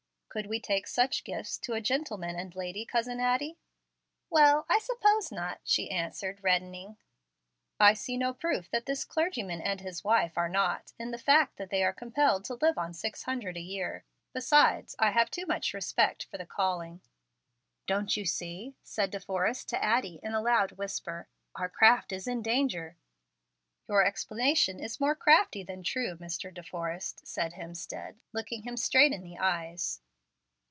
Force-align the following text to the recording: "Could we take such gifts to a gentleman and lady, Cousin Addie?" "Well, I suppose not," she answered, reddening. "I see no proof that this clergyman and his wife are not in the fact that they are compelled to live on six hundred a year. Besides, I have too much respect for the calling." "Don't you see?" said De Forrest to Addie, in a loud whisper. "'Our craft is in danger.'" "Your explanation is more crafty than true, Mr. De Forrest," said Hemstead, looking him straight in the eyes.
"Could 0.33 0.47
we 0.47 0.61
take 0.61 0.87
such 0.87 1.25
gifts 1.25 1.57
to 1.57 1.73
a 1.73 1.81
gentleman 1.81 2.37
and 2.39 2.55
lady, 2.55 2.85
Cousin 2.85 3.19
Addie?" 3.19 3.57
"Well, 4.29 4.65
I 4.69 4.79
suppose 4.79 5.29
not," 5.29 5.59
she 5.65 5.91
answered, 5.91 6.39
reddening. 6.41 6.95
"I 7.81 7.93
see 7.95 8.15
no 8.15 8.33
proof 8.33 8.69
that 8.69 8.85
this 8.85 9.03
clergyman 9.03 9.59
and 9.59 9.81
his 9.81 10.05
wife 10.05 10.37
are 10.37 10.47
not 10.47 10.93
in 10.97 11.11
the 11.11 11.17
fact 11.17 11.57
that 11.57 11.69
they 11.69 11.83
are 11.83 11.91
compelled 11.91 12.45
to 12.45 12.53
live 12.55 12.77
on 12.77 12.93
six 12.93 13.23
hundred 13.23 13.57
a 13.57 13.59
year. 13.59 14.05
Besides, 14.31 14.95
I 14.97 15.11
have 15.11 15.29
too 15.29 15.45
much 15.45 15.73
respect 15.73 16.23
for 16.23 16.37
the 16.37 16.45
calling." 16.45 17.01
"Don't 17.85 18.15
you 18.15 18.23
see?" 18.23 18.77
said 18.83 19.11
De 19.11 19.19
Forrest 19.19 19.67
to 19.67 19.83
Addie, 19.83 20.21
in 20.23 20.33
a 20.33 20.39
loud 20.41 20.71
whisper. 20.77 21.27
"'Our 21.55 21.67
craft 21.67 22.13
is 22.13 22.25
in 22.25 22.41
danger.'" 22.41 22.95
"Your 23.89 24.05
explanation 24.05 24.79
is 24.79 24.97
more 25.01 25.13
crafty 25.13 25.61
than 25.63 25.83
true, 25.83 26.15
Mr. 26.15 26.53
De 26.53 26.63
Forrest," 26.63 27.27
said 27.27 27.55
Hemstead, 27.55 28.15
looking 28.31 28.61
him 28.63 28.77
straight 28.77 29.11
in 29.11 29.23
the 29.23 29.37
eyes. 29.37 29.99